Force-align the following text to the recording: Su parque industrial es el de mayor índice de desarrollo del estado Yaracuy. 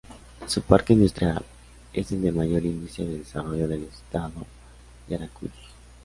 Su 0.47 0.63
parque 0.63 0.93
industrial 0.93 1.45
es 1.93 2.11
el 2.11 2.23
de 2.23 2.31
mayor 2.31 2.65
índice 2.65 3.05
de 3.05 3.19
desarrollo 3.19 3.67
del 3.67 3.83
estado 3.83 4.47
Yaracuy. 5.07 5.51